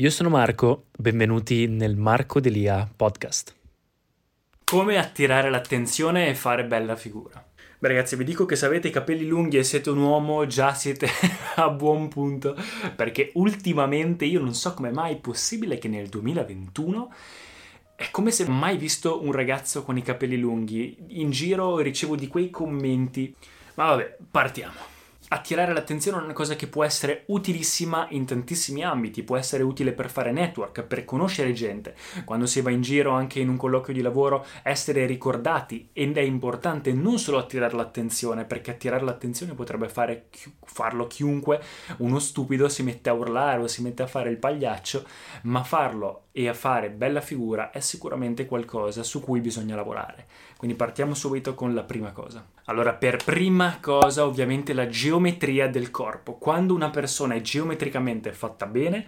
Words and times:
Io 0.00 0.08
sono 0.08 0.30
Marco, 0.30 0.86
benvenuti 0.96 1.66
nel 1.66 1.94
Marco 1.94 2.40
Delia 2.40 2.88
podcast. 2.96 3.54
Come 4.64 4.96
attirare 4.96 5.50
l'attenzione 5.50 6.30
e 6.30 6.34
fare 6.34 6.64
bella 6.64 6.96
figura? 6.96 7.46
Beh 7.78 7.88
ragazzi, 7.88 8.16
vi 8.16 8.24
dico 8.24 8.46
che 8.46 8.56
se 8.56 8.64
avete 8.64 8.88
i 8.88 8.92
capelli 8.92 9.26
lunghi 9.26 9.58
e 9.58 9.62
siete 9.62 9.90
un 9.90 9.98
uomo, 9.98 10.46
già 10.46 10.72
siete 10.72 11.06
a 11.56 11.68
buon 11.68 12.08
punto, 12.08 12.56
perché 12.96 13.32
ultimamente 13.34 14.24
io 14.24 14.40
non 14.40 14.54
so 14.54 14.72
come 14.72 14.90
mai 14.90 15.16
è 15.16 15.18
possibile 15.18 15.76
che 15.76 15.88
nel 15.88 16.08
2021 16.08 17.12
è 17.94 18.10
come 18.10 18.30
se 18.30 18.48
mai 18.48 18.78
visto 18.78 19.22
un 19.22 19.32
ragazzo 19.32 19.82
con 19.82 19.98
i 19.98 20.02
capelli 20.02 20.38
lunghi. 20.38 20.96
In 21.08 21.30
giro 21.30 21.76
ricevo 21.76 22.16
di 22.16 22.26
quei 22.26 22.48
commenti. 22.48 23.36
Ma 23.74 23.88
vabbè, 23.88 24.16
partiamo 24.30 24.98
attirare 25.32 25.72
l'attenzione 25.72 26.18
è 26.18 26.22
una 26.24 26.32
cosa 26.32 26.56
che 26.56 26.66
può 26.66 26.82
essere 26.82 27.22
utilissima 27.26 28.06
in 28.10 28.24
tantissimi 28.24 28.82
ambiti, 28.82 29.22
può 29.22 29.36
essere 29.36 29.62
utile 29.62 29.92
per 29.92 30.10
fare 30.10 30.32
network, 30.32 30.82
per 30.82 31.04
conoscere 31.04 31.52
gente, 31.52 31.94
quando 32.24 32.46
si 32.46 32.60
va 32.60 32.70
in 32.70 32.80
giro 32.80 33.12
anche 33.12 33.38
in 33.38 33.48
un 33.48 33.56
colloquio 33.56 33.94
di 33.94 34.02
lavoro, 34.02 34.44
essere 34.64 35.06
ricordati 35.06 35.90
ed 35.92 36.16
è 36.16 36.20
importante 36.20 36.92
non 36.92 37.18
solo 37.18 37.38
attirare 37.38 37.76
l'attenzione, 37.76 38.44
perché 38.44 38.72
attirare 38.72 39.04
l'attenzione 39.04 39.54
potrebbe 39.54 39.88
fare, 39.88 40.26
farlo 40.64 41.06
chiunque, 41.06 41.62
uno 41.98 42.18
stupido 42.18 42.68
si 42.68 42.82
mette 42.82 43.08
a 43.08 43.12
urlare 43.12 43.62
o 43.62 43.68
si 43.68 43.82
mette 43.82 44.02
a 44.02 44.08
fare 44.08 44.30
il 44.30 44.38
pagliaccio, 44.38 45.04
ma 45.42 45.62
farlo 45.62 46.24
e 46.32 46.48
a 46.48 46.54
fare 46.54 46.90
bella 46.90 47.20
figura 47.20 47.70
è 47.70 47.80
sicuramente 47.80 48.46
qualcosa 48.46 49.04
su 49.04 49.20
cui 49.20 49.40
bisogna 49.40 49.76
lavorare. 49.76 50.26
Quindi 50.60 50.76
partiamo 50.76 51.14
subito 51.14 51.54
con 51.54 51.72
la 51.72 51.84
prima 51.84 52.12
cosa. 52.12 52.46
Allora, 52.66 52.92
per 52.92 53.16
prima 53.24 53.78
cosa, 53.80 54.26
ovviamente 54.26 54.74
la 54.74 54.88
geometria 54.88 55.70
del 55.70 55.90
corpo. 55.90 56.34
Quando 56.34 56.74
una 56.74 56.90
persona 56.90 57.32
è 57.32 57.40
geometricamente 57.40 58.30
fatta 58.34 58.66
bene, 58.66 59.06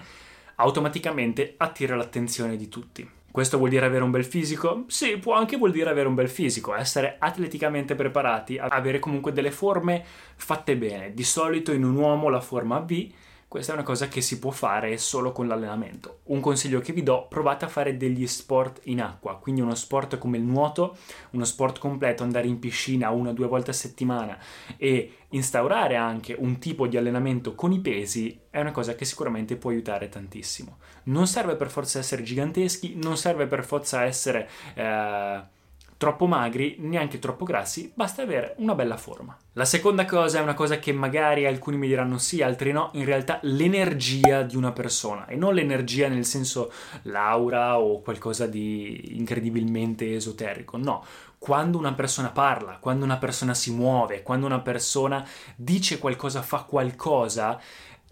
automaticamente 0.54 1.52
attira 1.58 1.94
l'attenzione 1.94 2.56
di 2.56 2.68
tutti. 2.68 3.06
Questo 3.30 3.58
vuol 3.58 3.68
dire 3.68 3.84
avere 3.84 4.02
un 4.02 4.10
bel 4.10 4.24
fisico? 4.24 4.84
Sì, 4.86 5.18
può 5.18 5.34
anche 5.34 5.58
vuol 5.58 5.72
dire 5.72 5.90
avere 5.90 6.08
un 6.08 6.14
bel 6.14 6.30
fisico, 6.30 6.74
essere 6.74 7.16
atleticamente 7.18 7.94
preparati, 7.94 8.56
avere 8.56 8.98
comunque 8.98 9.34
delle 9.34 9.50
forme 9.50 10.02
fatte 10.36 10.74
bene. 10.74 11.12
Di 11.12 11.22
solito 11.22 11.72
in 11.72 11.84
un 11.84 11.96
uomo 11.96 12.30
la 12.30 12.40
forma 12.40 12.78
V 12.78 13.10
questa 13.52 13.72
è 13.72 13.74
una 13.74 13.84
cosa 13.84 14.08
che 14.08 14.22
si 14.22 14.38
può 14.38 14.50
fare 14.50 14.96
solo 14.96 15.30
con 15.30 15.46
l'allenamento. 15.46 16.20
Un 16.28 16.40
consiglio 16.40 16.80
che 16.80 16.94
vi 16.94 17.02
do, 17.02 17.26
provate 17.28 17.66
a 17.66 17.68
fare 17.68 17.98
degli 17.98 18.26
sport 18.26 18.80
in 18.84 19.02
acqua, 19.02 19.36
quindi 19.36 19.60
uno 19.60 19.74
sport 19.74 20.16
come 20.16 20.38
il 20.38 20.42
nuoto, 20.42 20.96
uno 21.32 21.44
sport 21.44 21.78
completo, 21.78 22.22
andare 22.22 22.46
in 22.46 22.58
piscina 22.58 23.10
una 23.10 23.28
o 23.28 23.32
due 23.34 23.48
volte 23.48 23.68
a 23.68 23.74
settimana 23.74 24.38
e 24.78 25.16
instaurare 25.28 25.96
anche 25.96 26.34
un 26.38 26.58
tipo 26.58 26.86
di 26.86 26.96
allenamento 26.96 27.54
con 27.54 27.72
i 27.72 27.80
pesi 27.80 28.40
è 28.48 28.58
una 28.58 28.72
cosa 28.72 28.94
che 28.94 29.04
sicuramente 29.04 29.56
può 29.56 29.68
aiutare 29.68 30.08
tantissimo. 30.08 30.78
Non 31.04 31.26
serve 31.26 31.54
per 31.54 31.68
forza 31.68 31.98
essere 31.98 32.22
giganteschi, 32.22 32.94
non 32.96 33.18
serve 33.18 33.46
per 33.46 33.66
forza 33.66 34.02
essere... 34.04 34.48
Eh, 34.72 35.60
troppo 36.02 36.26
magri, 36.26 36.78
neanche 36.80 37.20
troppo 37.20 37.44
grassi, 37.44 37.92
basta 37.94 38.22
avere 38.22 38.56
una 38.58 38.74
bella 38.74 38.96
forma. 38.96 39.36
La 39.52 39.64
seconda 39.64 40.04
cosa 40.04 40.40
è 40.40 40.42
una 40.42 40.52
cosa 40.52 40.80
che 40.80 40.92
magari 40.92 41.46
alcuni 41.46 41.76
mi 41.76 41.86
diranno 41.86 42.18
sì, 42.18 42.42
altri 42.42 42.72
no, 42.72 42.90
in 42.94 43.04
realtà 43.04 43.38
l'energia 43.42 44.42
di 44.42 44.56
una 44.56 44.72
persona 44.72 45.26
e 45.26 45.36
non 45.36 45.54
l'energia 45.54 46.08
nel 46.08 46.24
senso 46.24 46.72
l'aura 47.02 47.78
o 47.78 48.02
qualcosa 48.02 48.48
di 48.48 49.16
incredibilmente 49.16 50.16
esoterico, 50.16 50.76
no, 50.76 51.04
quando 51.38 51.78
una 51.78 51.92
persona 51.92 52.30
parla, 52.30 52.78
quando 52.80 53.04
una 53.04 53.18
persona 53.18 53.54
si 53.54 53.70
muove, 53.70 54.24
quando 54.24 54.46
una 54.46 54.58
persona 54.58 55.24
dice 55.54 56.00
qualcosa, 56.00 56.42
fa 56.42 56.64
qualcosa, 56.64 57.60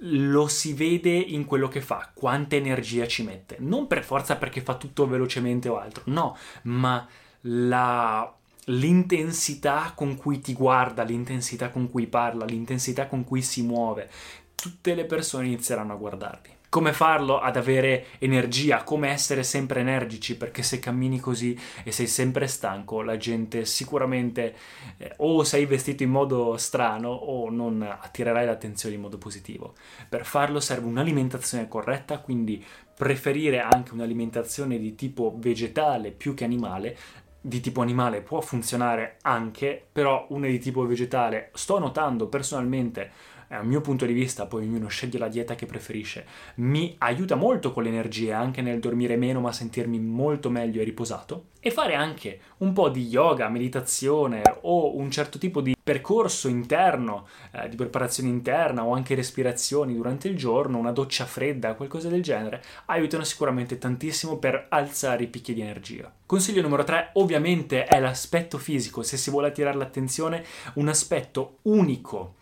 lo 0.02 0.46
si 0.46 0.74
vede 0.74 1.11
in 1.11 1.44
quello 1.44 1.66
che 1.66 1.80
fa, 1.80 2.08
quanta 2.14 2.55
energia 2.55 3.08
ci 3.08 3.24
mette. 3.24 3.56
Non 3.58 3.88
per 3.88 4.05
forza 4.05 4.36
perché 4.36 4.61
fa 4.61 4.77
tutto 4.77 5.08
velocemente 5.08 5.68
o 5.68 5.77
altro, 5.77 6.05
no, 6.06 6.36
ma 6.62 7.05
la, 7.42 8.33
l'intensità 8.66 9.92
con 9.95 10.17
cui 10.17 10.40
ti 10.40 10.52
guarda, 10.52 11.02
l'intensità 11.02 11.70
con 11.70 11.90
cui 11.90 12.06
parla, 12.06 12.45
l'intensità 12.45 13.06
con 13.06 13.24
cui 13.24 13.42
si 13.42 13.62
muove, 13.62 14.08
tutte 14.55 14.95
le 14.95 15.05
persone 15.05 15.46
inizieranno 15.46 15.92
a 15.92 15.96
guardarti. 15.96 16.58
Come 16.70 16.92
farlo 16.92 17.40
ad 17.40 17.56
avere 17.56 18.06
energia, 18.20 18.84
come 18.84 19.08
essere 19.08 19.42
sempre 19.42 19.80
energici, 19.80 20.36
perché 20.36 20.62
se 20.62 20.78
cammini 20.78 21.18
così 21.18 21.58
e 21.83 21.90
sei 21.90 22.06
sempre 22.06 22.46
stanco, 22.46 23.02
la 23.02 23.17
gente 23.17 23.64
sicuramente 23.64 24.55
eh, 24.98 25.14
o 25.17 25.42
sei 25.42 25.67
vestito 25.67 26.05
in 26.05 26.11
modo 26.11 26.57
strano 26.58 27.08
o 27.08 27.51
non 27.51 27.83
attirerai 27.83 28.46
l'attenzione 28.46 28.95
in 28.95 29.01
modo 29.01 29.18
positivo. 29.18 29.74
Per 30.08 30.24
farlo 30.24 30.61
serve 30.61 30.86
un'alimentazione 30.86 31.67
corretta, 31.67 32.20
quindi 32.20 32.64
preferire 32.95 33.58
anche 33.61 33.92
un'alimentazione 33.92 34.78
di 34.78 34.95
tipo 34.95 35.34
vegetale 35.39 36.12
più 36.12 36.34
che 36.34 36.45
animale, 36.45 36.96
di 37.40 37.61
tipo 37.61 37.80
animale 37.80 38.20
può 38.20 38.40
funzionare 38.40 39.17
anche, 39.23 39.83
però 39.90 40.27
una 40.30 40.46
di 40.46 40.58
tipo 40.58 40.84
vegetale. 40.86 41.51
Sto 41.55 41.78
notando 41.78 42.28
personalmente 42.28 43.11
a 43.52 43.62
mio 43.62 43.80
punto 43.80 44.06
di 44.06 44.12
vista, 44.12 44.46
poi 44.46 44.64
ognuno 44.64 44.88
sceglie 44.88 45.18
la 45.18 45.28
dieta 45.28 45.55
che 45.55 45.66
preferisce, 45.66 46.24
mi 46.56 46.94
aiuta 46.98 47.34
molto 47.34 47.72
con 47.72 47.83
l'energia, 47.83 48.38
anche 48.38 48.62
nel 48.62 48.78
dormire 48.78 49.16
meno 49.16 49.40
ma 49.40 49.52
sentirmi 49.52 49.98
molto 49.98 50.50
meglio 50.50 50.80
e 50.80 50.84
riposato. 50.84 51.46
E 51.58 51.70
fare 51.70 51.94
anche 51.94 52.40
un 52.58 52.72
po' 52.72 52.89
di 52.89 53.06
yoga, 53.06 53.48
meditazione 53.48 54.42
o 54.62 54.96
un 54.96 55.10
certo 55.10 55.39
tipo 55.39 55.60
di 55.60 55.77
percorso 55.83 56.48
interno, 56.48 57.27
eh, 57.52 57.68
di 57.68 57.77
preparazione 57.77 58.28
interna 58.28 58.84
o 58.84 58.94
anche 58.94 59.14
respirazioni 59.14 59.94
durante 59.94 60.28
il 60.28 60.36
giorno, 60.36 60.78
una 60.78 60.92
doccia 60.92 61.27
fredda, 61.27 61.74
qualcosa 61.74 62.08
del 62.08 62.22
genere, 62.22 62.62
aiutano 62.86 63.24
sicuramente 63.24 63.78
tantissimo 63.78 64.39
per 64.39 64.66
alzare 64.68 65.24
i 65.24 65.27
picchi 65.27 65.52
di 65.52 65.60
energia. 65.60 66.10
Consiglio 66.24 66.62
numero 66.62 66.84
3 66.84 67.10
ovviamente 67.14 67.84
è 67.84 67.98
l'aspetto 67.98 68.56
fisico, 68.56 69.02
se 69.02 69.16
si 69.16 69.30
vuole 69.30 69.48
attirare 69.48 69.77
l'attenzione, 69.77 70.44
un 70.74 70.89
aspetto 70.89 71.58
unico 71.62 72.39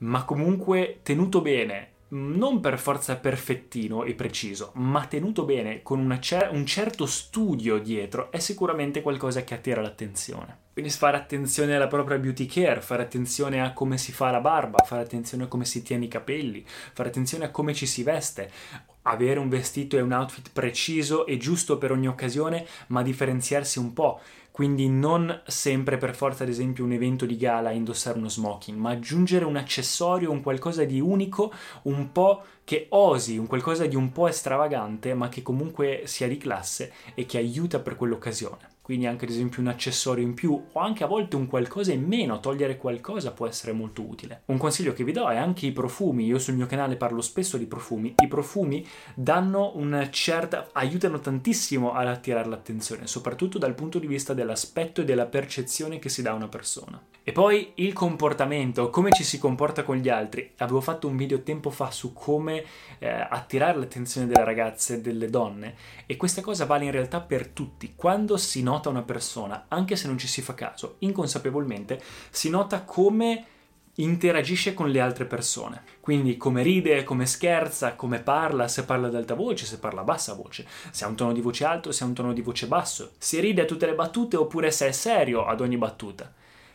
ma 0.00 0.24
comunque 0.24 1.00
tenuto 1.02 1.40
bene, 1.40 1.88
non 2.10 2.60
per 2.60 2.78
forza 2.78 3.16
perfettino 3.16 4.04
e 4.04 4.14
preciso, 4.14 4.72
ma 4.74 5.06
tenuto 5.06 5.44
bene 5.44 5.82
con 5.82 6.18
cer- 6.20 6.50
un 6.52 6.66
certo 6.66 7.06
studio 7.06 7.78
dietro, 7.78 8.32
è 8.32 8.38
sicuramente 8.38 9.02
qualcosa 9.02 9.44
che 9.44 9.54
attira 9.54 9.80
l'attenzione. 9.80 10.58
Quindi 10.72 10.90
fare 10.90 11.16
attenzione 11.16 11.76
alla 11.76 11.86
propria 11.86 12.18
beauty 12.18 12.46
care, 12.46 12.80
fare 12.80 13.02
attenzione 13.02 13.62
a 13.62 13.72
come 13.72 13.98
si 13.98 14.12
fa 14.12 14.30
la 14.30 14.40
barba, 14.40 14.82
fare 14.84 15.02
attenzione 15.02 15.44
a 15.44 15.46
come 15.46 15.64
si 15.64 15.82
tiene 15.82 16.06
i 16.06 16.08
capelli, 16.08 16.64
fare 16.66 17.10
attenzione 17.10 17.44
a 17.44 17.50
come 17.50 17.74
ci 17.74 17.86
si 17.86 18.02
veste, 18.02 18.50
avere 19.02 19.38
un 19.38 19.48
vestito 19.48 19.96
e 19.96 20.00
un 20.00 20.12
outfit 20.12 20.50
preciso 20.52 21.26
e 21.26 21.36
giusto 21.36 21.78
per 21.78 21.92
ogni 21.92 22.08
occasione, 22.08 22.66
ma 22.88 23.02
differenziarsi 23.02 23.78
un 23.78 23.92
po' 23.92 24.20
quindi 24.50 24.88
non 24.88 25.42
sempre 25.46 25.96
per 25.96 26.14
forza 26.14 26.42
ad 26.42 26.48
esempio 26.48 26.84
un 26.84 26.92
evento 26.92 27.26
di 27.26 27.36
gala 27.36 27.70
indossare 27.70 28.18
uno 28.18 28.28
smoking, 28.28 28.78
ma 28.78 28.90
aggiungere 28.90 29.44
un 29.44 29.56
accessorio, 29.56 30.30
un 30.30 30.42
qualcosa 30.42 30.84
di 30.84 31.00
unico, 31.00 31.52
un 31.82 32.12
po' 32.12 32.42
che 32.64 32.86
osi, 32.90 33.36
un 33.36 33.46
qualcosa 33.46 33.86
di 33.86 33.96
un 33.96 34.12
po' 34.12 34.28
estravagante, 34.28 35.14
ma 35.14 35.28
che 35.28 35.42
comunque 35.42 36.02
sia 36.04 36.28
di 36.28 36.36
classe 36.36 36.92
e 37.14 37.26
che 37.26 37.38
aiuta 37.38 37.80
per 37.80 37.96
quell'occasione. 37.96 38.68
Quindi 38.90 39.06
anche 39.06 39.24
ad 39.24 39.30
esempio 39.30 39.60
un 39.60 39.68
accessorio 39.68 40.24
in 40.24 40.34
più 40.34 40.60
o 40.72 40.80
anche 40.80 41.04
a 41.04 41.06
volte 41.06 41.36
un 41.36 41.46
qualcosa 41.46 41.92
in 41.92 42.02
meno, 42.02 42.40
togliere 42.40 42.76
qualcosa 42.76 43.30
può 43.30 43.46
essere 43.46 43.70
molto 43.70 44.02
utile. 44.02 44.42
Un 44.46 44.56
consiglio 44.56 44.92
che 44.92 45.04
vi 45.04 45.12
do 45.12 45.28
è 45.28 45.36
anche 45.36 45.66
i 45.66 45.70
profumi, 45.70 46.24
io 46.24 46.40
sul 46.40 46.54
mio 46.54 46.66
canale 46.66 46.96
parlo 46.96 47.20
spesso 47.20 47.56
di 47.56 47.66
profumi, 47.66 48.14
i 48.20 48.26
profumi 48.26 48.84
danno 49.14 49.76
una 49.76 50.10
certa, 50.10 50.70
aiutano 50.72 51.20
tantissimo 51.20 51.92
ad 51.92 52.08
attirare 52.08 52.48
l'attenzione, 52.48 53.06
soprattutto 53.06 53.58
dal 53.58 53.74
punto 53.74 54.00
di 54.00 54.08
vista 54.08 54.34
dell'aspetto 54.40 55.00
e 55.00 55.04
della 55.04 55.26
percezione 55.26 55.98
che 55.98 56.08
si 56.08 56.22
dà 56.22 56.30
a 56.30 56.34
una 56.34 56.48
persona. 56.48 57.00
E 57.22 57.32
poi 57.32 57.72
il 57.76 57.92
comportamento, 57.92 58.88
come 58.90 59.10
ci 59.12 59.24
si 59.24 59.38
comporta 59.38 59.84
con 59.84 59.96
gli 59.96 60.08
altri. 60.08 60.52
Avevo 60.56 60.80
fatto 60.80 61.06
un 61.06 61.16
video 61.16 61.42
tempo 61.42 61.70
fa 61.70 61.90
su 61.90 62.12
come 62.12 62.64
eh, 62.98 63.08
attirare 63.08 63.78
l'attenzione 63.78 64.26
delle 64.26 64.44
ragazze 64.44 64.94
e 64.94 65.00
delle 65.00 65.28
donne 65.28 65.74
e 66.06 66.16
questa 66.16 66.40
cosa 66.40 66.64
vale 66.64 66.86
in 66.86 66.90
realtà 66.90 67.20
per 67.20 67.48
tutti. 67.48 67.92
Quando 67.94 68.36
si 68.36 68.62
nota 68.62 68.88
una 68.88 69.02
persona, 69.02 69.66
anche 69.68 69.96
se 69.96 70.06
non 70.06 70.18
ci 70.18 70.26
si 70.26 70.40
fa 70.40 70.54
caso, 70.54 70.96
inconsapevolmente, 71.00 72.00
si 72.30 72.48
nota 72.48 72.82
come 72.82 73.44
interagisce 73.96 74.74
con 74.74 74.90
le 74.90 75.00
altre 75.00 75.24
persone. 75.24 75.82
Quindi 76.00 76.36
come 76.36 76.62
ride, 76.62 77.04
come 77.04 77.26
scherza, 77.26 77.94
come 77.94 78.20
parla, 78.20 78.68
se 78.68 78.84
parla 78.84 79.08
ad 79.08 79.14
alta 79.14 79.34
voce, 79.34 79.66
se 79.66 79.78
parla 79.78 80.00
a 80.00 80.04
bassa 80.04 80.34
voce, 80.34 80.66
se 80.90 81.04
ha 81.04 81.08
un 81.08 81.16
tono 81.16 81.32
di 81.32 81.40
voce 81.40 81.64
alto, 81.64 81.92
se 81.92 82.04
ha 82.04 82.06
un 82.06 82.14
tono 82.14 82.32
di 82.32 82.40
voce 82.40 82.66
basso, 82.66 83.12
se 83.18 83.40
ride 83.40 83.62
a 83.62 83.66
tutte 83.66 83.86
le 83.86 83.94
battute 83.94 84.36
oppure 84.36 84.70
se 84.70 84.88
è 84.88 84.92
serio 84.92 85.44
ad 85.44 85.60
ogni 85.60 85.76
battuta 85.76 86.32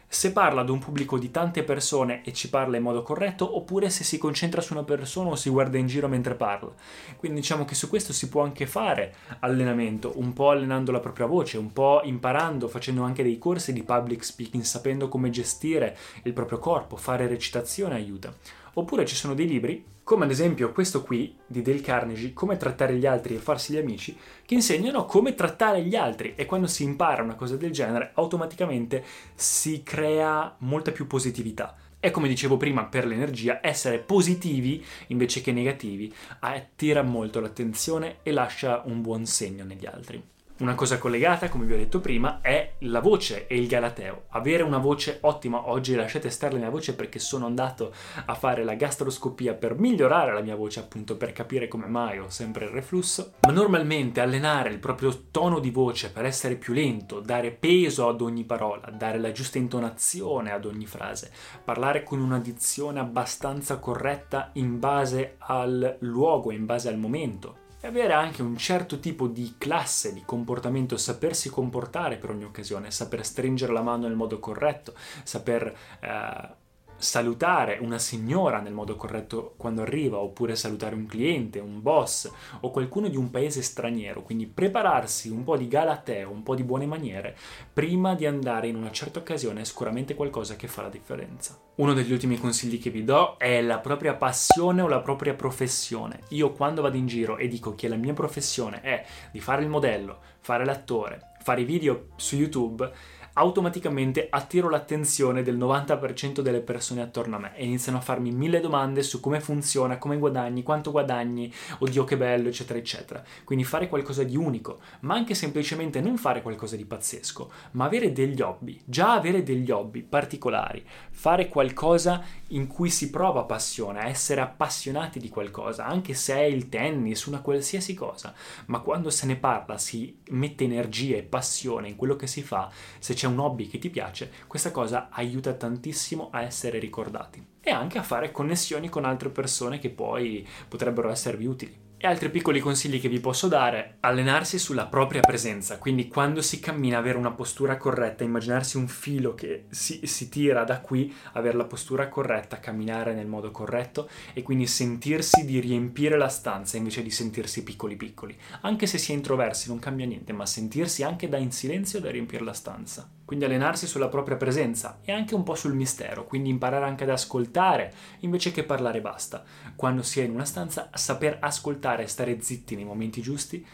se 0.08 0.32
parla 0.32 0.62
ad 0.62 0.70
un 0.70 0.80
pubblico 0.80 1.18
di 1.18 1.32
tante 1.32 1.64
persone 1.64 2.24
e 2.24 2.32
ci 2.34 2.50
parla 2.50 2.78
in 2.78 2.84
modo 2.84 3.04
corretto 3.04 3.58
oppure 3.58 3.90
se 3.90 4.04
si 4.04 4.18
concentra 4.18 4.62
su 4.62 4.74
una 4.74 4.84
persona 4.84 5.32
o 5.32 5.36
si 5.36 5.50
guarda 5.50 5.78
in 5.78 5.88
giro 5.88 6.08
mentre 6.08 6.36
parla. 6.36 6.72
Quindi 7.18 7.40
diciamo 7.40 7.66
che 7.66 7.76
su 7.76 7.90
questo 7.90 8.14
si 8.14 8.30
può 8.30 8.44
anche 8.44 8.66
fare 8.66 9.16
allenamento, 9.40 10.14
un 10.16 10.34
po' 10.34 10.52
allenando 10.52 10.92
la 10.92 11.00
propria 11.00 11.26
voce, 11.26 11.58
un 11.58 11.74
po' 11.74 12.02
imparando, 12.04 12.68
facendo 12.68 13.04
anche 13.04 13.24
dei 13.24 13.38
corsi 13.38 13.74
di 13.74 13.84
public 13.84 14.24
speaking, 14.24 14.64
sapendo 14.64 15.10
come 15.10 15.30
gestire 15.30 15.98
il 16.24 16.34
proprio 16.34 16.60
corpo, 16.60 16.96
fare 16.96 17.28
recitazione 17.28 17.96
aiuta. 17.96 18.34
Oppure 18.78 19.06
ci 19.06 19.16
sono 19.16 19.34
dei 19.34 19.48
libri, 19.48 19.86
come 20.04 20.26
ad 20.26 20.32
esempio 20.32 20.74
questo 20.74 21.02
qui 21.02 21.34
di 21.48 21.62
Dale 21.62 21.80
Carnegie, 21.80 22.34
Come 22.34 22.58
trattare 22.58 22.96
gli 22.98 23.06
altri 23.06 23.36
e 23.36 23.40
farsi 23.40 23.74
gli 23.74 23.78
amici, 23.78 24.18
che 24.46 24.54
insegnano 24.54 25.06
come 25.06 25.34
trattare 25.34 25.82
gli 25.82 25.96
altri 25.96 26.34
e 26.36 26.46
quando 26.46 26.68
si 26.68 26.84
impara 26.84 27.24
una 27.24 27.36
cosa 27.36 27.56
del 27.56 27.72
genere 27.72 28.12
automaticamente 28.16 29.04
si 29.34 29.82
crea 29.82 30.56
molta 30.60 30.92
più 30.92 31.08
positività. 31.08 31.76
E 32.02 32.12
come 32.12 32.28
dicevo 32.28 32.58
prima, 32.58 32.86
per 32.86 33.08
l'energia, 33.08 33.60
essere 33.64 34.00
positivi 34.00 34.84
invece 35.08 35.42
che 35.42 35.54
negativi 35.54 36.14
attira 36.40 37.02
molto 37.02 37.40
l'attenzione 37.40 38.18
e 38.24 38.32
lascia 38.32 38.84
un 38.86 39.02
buon 39.02 39.26
segno 39.26 39.64
negli 39.64 39.86
altri. 39.86 40.22
Una 40.58 40.74
cosa 40.74 40.98
collegata, 40.98 41.50
come 41.50 41.66
vi 41.66 41.74
ho 41.74 41.78
detto 41.78 42.00
prima, 42.00 42.40
è 42.40 42.76
la 42.80 43.02
voce 43.02 43.46
e 43.46 43.58
il 43.58 43.68
galateo. 43.68 44.28
Avere 44.30 44.64
una 44.64 44.78
voce 44.78 45.18
ottima, 45.24 45.68
oggi 45.68 45.96
lasciate 45.96 46.30
stare 46.30 46.54
la 46.54 46.60
mia 46.60 46.70
voce 46.70 46.96
perché 46.96 47.20
sono 47.20 47.46
andato 47.46 47.94
a 48.26 48.34
fare 48.36 48.64
la 48.64 48.76
gastroscopia 48.76 49.54
per 49.54 49.78
migliorare 49.78 50.32
la 50.32 50.40
mia 50.40 50.56
voce, 50.56 50.80
appunto 50.80 51.18
per 51.18 51.34
capire 51.34 51.68
come 51.68 51.88
mai 51.88 52.20
ho 52.20 52.30
sempre 52.30 52.64
il 52.64 52.72
reflusso. 52.72 53.34
Ma 53.42 53.52
normalmente 53.52 54.22
allenare 54.22 54.70
il 54.70 54.80
proprio 54.80 55.26
tono 55.30 55.60
di 55.60 55.72
voce 55.72 56.10
per 56.10 56.24
essere 56.24 56.56
più 56.56 56.72
lento, 56.72 57.20
dare 57.20 57.52
peso 57.52 58.08
ad 58.08 58.22
ogni 58.22 58.46
parola, 58.46 58.90
dare 58.92 59.20
la 59.20 59.34
giusta 59.34 59.58
intonazione 59.58 60.54
ad 60.54 60.64
ogni 60.64 60.86
frase, 60.86 61.34
parlare 61.66 62.04
con 62.04 62.22
una 62.22 62.40
dizione 62.40 63.02
abbastanza 63.02 63.78
corretta 63.78 64.52
in 64.54 64.80
base 64.80 65.36
al 65.40 65.98
luogo, 66.00 66.52
in 66.52 66.66
base 66.66 66.88
al 66.88 66.98
momento 66.98 67.64
e 67.86 67.88
avere 67.88 68.14
anche 68.14 68.42
un 68.42 68.58
certo 68.58 69.00
tipo 69.00 69.28
di 69.28 69.56
classe 69.60 70.12
di 70.12 70.24
comportamento, 70.26 70.98
sapersi 70.98 71.52
comportare 71.52 72.18
per 72.18 72.32
ogni 72.32 72.44
occasione, 72.44 72.90
saper 72.90 73.24
stringere 73.24 73.72
la 73.72 73.84
mano 73.84 74.08
nel 74.08 74.16
modo 74.16 74.40
corretto, 74.40 74.96
saper 75.22 75.72
eh, 76.02 76.56
salutare 76.98 77.78
una 77.82 78.00
signora 78.00 78.60
nel 78.60 78.74
modo 78.74 78.96
corretto 78.96 79.54
quando 79.58 79.82
arriva, 79.82 80.18
oppure 80.18 80.56
salutare 80.56 80.96
un 80.96 81.06
cliente, 81.06 81.60
un 81.60 81.82
boss 81.82 82.32
o 82.62 82.72
qualcuno 82.72 83.08
di 83.08 83.18
un 83.18 83.30
paese 83.30 83.62
straniero, 83.62 84.24
quindi 84.24 84.48
prepararsi 84.48 85.30
un 85.30 85.44
po' 85.44 85.58
di 85.58 85.68
galateo, 85.68 86.32
un 86.32 86.44
po' 86.44 86.56
di 86.56 86.64
buone 86.64 86.86
maniere 86.86 87.36
prima 87.74 88.16
di 88.16 88.26
andare 88.26 88.68
in 88.68 88.76
una 88.76 88.92
certa 88.92 89.20
occasione 89.20 89.62
è 89.62 89.64
sicuramente 89.64 90.16
qualcosa 90.16 90.56
che 90.56 90.68
fa 90.68 90.82
la 90.82 90.90
differenza. 90.90 91.58
Uno 91.76 91.94
degli 91.94 92.12
ultimi 92.12 92.40
consigli 92.40 92.80
che 92.80 92.90
vi 92.90 93.04
do 93.04 93.36
è 93.38 93.62
la 93.62 93.80
propria 93.80 94.16
passione 94.16 94.82
o 94.82 94.88
la 94.88 95.02
propria 95.02 95.34
professione. 95.34 96.22
Io 96.30 96.54
quando 96.54 96.82
vado 96.82 96.96
in 96.96 97.06
giro 97.06 97.38
e 97.38 97.48
dico 97.48 97.76
che 97.76 97.88
la 97.88 97.98
mia 97.98 98.14
professione 98.14 98.82
è 98.82 99.06
di 99.32 99.42
fare 99.42 99.62
il 99.62 99.70
modello, 99.70 100.20
fare 100.40 100.64
l'attore, 100.64 101.34
fare 101.42 101.62
i 101.62 101.66
video 101.66 102.08
su 102.16 102.38
YouTube, 102.38 102.90
automaticamente 103.38 104.28
attiro 104.30 104.70
l'attenzione 104.70 105.44
del 105.44 105.58
90% 105.58 106.40
delle 106.42 106.62
persone 106.62 107.02
attorno 107.02 107.36
a 107.36 107.40
me 107.40 107.56
e 107.56 107.66
iniziano 107.66 107.98
a 107.98 108.02
farmi 108.02 108.32
mille 108.32 108.60
domande 108.60 109.04
su 109.04 109.20
come 109.20 109.40
funziona, 109.40 109.98
come 109.98 110.18
guadagni, 110.18 110.64
quanto 110.64 110.92
guadagni, 110.92 111.52
oddio 111.80 112.04
che 112.04 112.18
bello, 112.18 112.48
eccetera, 112.48 112.80
eccetera. 112.80 113.24
Quindi 113.44 113.66
fare 113.66 113.90
qualcosa 113.90 114.24
di 114.24 114.38
unico, 114.38 114.80
ma 115.02 115.16
anche 115.16 115.34
semplicemente 115.34 116.00
non 116.00 116.18
fare 116.18 116.42
qualcosa 116.42 116.76
di 116.76 116.86
pazzesco, 116.86 117.52
ma 117.72 117.86
avere 117.86 118.12
degli 118.12 118.42
hobby, 118.42 118.80
già 118.86 119.14
avere 119.14 119.44
degli 119.44 119.70
hobby 119.70 120.02
particolari, 120.02 120.84
fare 121.12 121.50
qualcosa 121.50 122.24
in 122.50 122.68
cui 122.68 122.90
si 122.90 123.10
prova 123.10 123.44
passione, 123.44 124.06
essere 124.06 124.42
appassionati 124.42 125.20
di 125.20 125.30
qualcosa, 125.30 125.86
anche 125.86 126.14
se 126.14 126.36
è 126.36 126.44
il 126.44 126.70
tennis, 126.70 127.26
una 127.26 127.42
qualsiasi 127.42 127.94
cosa, 127.94 128.34
ma 128.68 128.80
quando 128.80 129.10
se 129.10 129.26
ne 129.26 129.36
parla 129.36 129.78
si 129.78 130.20
mette 130.30 130.64
energia 130.64 131.18
e 131.18 131.24
passione 131.24 131.90
in 131.90 131.96
quello 131.96 132.16
che 132.16 132.28
si 132.28 132.42
fa, 132.42 132.72
se 133.00 133.14
c'è 133.14 133.25
c'è 133.26 133.32
un 133.32 133.40
hobby 133.40 133.68
che 133.68 133.80
ti 133.80 133.90
piace, 133.90 134.32
questa 134.46 134.70
cosa 134.70 135.10
aiuta 135.10 135.54
tantissimo 135.54 136.30
a 136.32 136.44
essere 136.44 136.78
ricordati 136.78 137.44
e 137.60 137.72
anche 137.72 137.98
a 137.98 138.04
fare 138.04 138.32
connessioni 138.32 138.88
con 138.88 139.04
altre 139.04 139.30
persone 139.30 139.80
che 139.80 139.90
poi 139.90 140.48
potrebbero 140.68 141.10
esservi 141.10 141.48
utili. 141.48 141.85
E 142.06 142.08
altri 142.08 142.30
piccoli 142.30 142.60
consigli 142.60 143.02
che 143.02 143.10
vi 143.10 143.20
posso 143.20 143.48
dare, 143.48 143.96
allenarsi 144.02 144.60
sulla 144.60 144.86
propria 144.86 145.22
presenza, 145.22 145.80
quindi 145.80 146.08
quando 146.08 146.44
si 146.44 146.60
cammina 146.60 147.00
avere 147.00 147.18
una 147.18 147.32
postura 147.32 147.78
corretta, 147.78 148.24
immaginarsi 148.24 148.78
un 148.78 148.88
filo 148.88 149.34
che 149.34 149.66
si, 149.70 150.02
si, 150.04 150.30
tira 150.30 150.64
da 150.64 150.82
qui, 150.82 151.12
avere 151.32 151.58
la 151.58 151.64
postura 151.64 152.08
corretta, 152.08 152.60
camminare 152.60 153.16
nel 153.16 153.26
modo 153.26 153.50
corretto 153.50 154.08
e 154.34 154.44
quindi 154.44 154.68
sentirsi 154.68 155.46
di 155.46 155.60
riempire 155.60 156.16
la 156.16 156.30
stanza 156.30 156.78
invece 156.78 157.02
di 157.02 157.10
sentirsi 157.10 157.64
piccoli 157.64 157.96
piccoli. 157.96 158.38
Anche 158.62 158.86
se 158.86 159.00
si 159.00 159.12
è 159.12 159.16
introversi 159.16 159.70
non 159.70 159.80
cambia 159.80 160.06
niente, 160.06 160.32
ma 160.32 160.46
sentirsi 160.46 161.02
anche 161.02 161.28
da 161.28 161.38
in 161.38 161.52
silenzio 161.52 162.00
da 162.00 162.12
riempire 162.12 162.44
la 162.44 162.54
stanza. 162.54 163.10
Quindi 163.26 163.46
allenarsi 163.46 163.88
sulla 163.88 164.08
propria 164.08 164.38
presenza 164.38 165.00
e 165.04 165.12
anche 165.12 165.34
un 165.34 165.42
po' 165.42 165.56
sul 165.56 165.74
mistero, 165.74 166.26
quindi 166.26 166.50
imparare 166.50 166.86
anche 166.86 167.06
ad 167.06 167.10
ascoltare 167.10 167.92
invece 168.20 168.52
che 168.52 168.64
parlare 168.64 169.02
basta. 169.02 169.44
Quando 169.76 170.04
si 170.04 170.20
è 170.20 170.24
in 170.24 170.30
una 170.30 170.46
stanza, 170.46 170.92
saper 170.94 171.40
ascoltare 171.42 171.95
e 172.04 172.08
stare 172.08 172.42
zitti 172.42 172.76
nei 172.76 172.86
momenti 172.86 173.22
giusti 173.22 173.66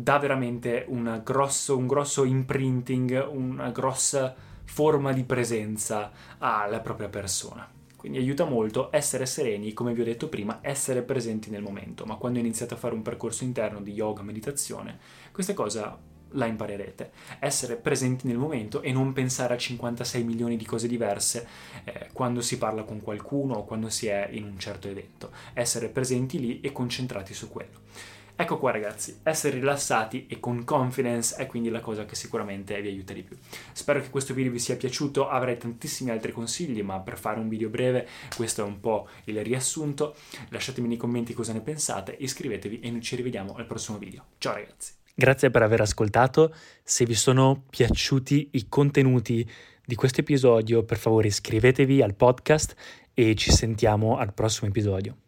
dà 0.00 0.16
veramente 0.18 0.86
grosso, 1.24 1.76
un 1.76 1.88
grosso 1.88 2.22
imprinting, 2.22 3.28
una 3.32 3.70
grossa 3.70 4.32
forma 4.62 5.12
di 5.12 5.24
presenza 5.24 6.12
alla 6.38 6.78
propria 6.78 7.08
persona. 7.08 7.68
Quindi 7.96 8.18
aiuta 8.18 8.44
molto 8.44 8.90
essere 8.92 9.26
sereni, 9.26 9.72
come 9.72 9.92
vi 9.92 10.02
ho 10.02 10.04
detto 10.04 10.28
prima, 10.28 10.60
essere 10.62 11.02
presenti 11.02 11.50
nel 11.50 11.62
momento. 11.62 12.04
Ma 12.04 12.14
quando 12.14 12.38
iniziate 12.38 12.74
a 12.74 12.76
fare 12.76 12.94
un 12.94 13.02
percorso 13.02 13.42
interno 13.42 13.80
di 13.80 13.90
yoga, 13.90 14.22
meditazione, 14.22 14.98
questa 15.32 15.52
cosa 15.52 15.98
la 16.32 16.46
imparerete. 16.46 17.10
Essere 17.38 17.76
presenti 17.76 18.26
nel 18.26 18.38
momento 18.38 18.82
e 18.82 18.92
non 18.92 19.12
pensare 19.12 19.54
a 19.54 19.58
56 19.58 20.22
milioni 20.24 20.56
di 20.56 20.64
cose 20.64 20.88
diverse 20.88 21.46
eh, 21.84 22.08
quando 22.12 22.40
si 22.40 22.58
parla 22.58 22.82
con 22.82 23.00
qualcuno 23.00 23.54
o 23.54 23.64
quando 23.64 23.88
si 23.88 24.06
è 24.06 24.28
in 24.32 24.44
un 24.44 24.58
certo 24.58 24.88
evento. 24.88 25.30
Essere 25.54 25.88
presenti 25.88 26.38
lì 26.38 26.60
e 26.60 26.72
concentrati 26.72 27.34
su 27.34 27.48
quello. 27.48 27.86
Ecco 28.40 28.56
qua 28.58 28.70
ragazzi, 28.70 29.18
essere 29.24 29.58
rilassati 29.58 30.28
e 30.28 30.38
con 30.38 30.62
confidence 30.62 31.34
è 31.34 31.46
quindi 31.46 31.70
la 31.70 31.80
cosa 31.80 32.04
che 32.04 32.14
sicuramente 32.14 32.80
vi 32.80 32.86
aiuta 32.86 33.12
di 33.12 33.24
più. 33.24 33.36
Spero 33.72 34.00
che 34.00 34.10
questo 34.10 34.32
video 34.32 34.52
vi 34.52 34.60
sia 34.60 34.76
piaciuto, 34.76 35.28
avrei 35.28 35.58
tantissimi 35.58 36.10
altri 36.10 36.30
consigli, 36.30 36.80
ma 36.82 37.00
per 37.00 37.18
fare 37.18 37.40
un 37.40 37.48
video 37.48 37.68
breve 37.68 38.06
questo 38.36 38.62
è 38.62 38.64
un 38.64 38.78
po' 38.78 39.08
il 39.24 39.42
riassunto. 39.42 40.14
Lasciatemi 40.50 40.86
nei 40.86 40.96
commenti 40.96 41.34
cosa 41.34 41.52
ne 41.52 41.62
pensate, 41.62 42.14
iscrivetevi 42.16 42.78
e 42.78 42.92
noi 42.92 43.02
ci 43.02 43.16
rivediamo 43.16 43.56
al 43.56 43.66
prossimo 43.66 43.98
video. 43.98 44.26
Ciao 44.38 44.54
ragazzi! 44.54 44.97
Grazie 45.20 45.50
per 45.50 45.62
aver 45.62 45.80
ascoltato. 45.80 46.54
Se 46.84 47.04
vi 47.04 47.14
sono 47.14 47.64
piaciuti 47.68 48.50
i 48.52 48.68
contenuti 48.68 49.44
di 49.84 49.96
questo 49.96 50.20
episodio, 50.20 50.84
per 50.84 50.96
favore 50.96 51.26
iscrivetevi 51.26 52.00
al 52.02 52.14
podcast 52.14 52.76
e 53.14 53.34
ci 53.34 53.50
sentiamo 53.50 54.16
al 54.16 54.32
prossimo 54.32 54.68
episodio. 54.68 55.27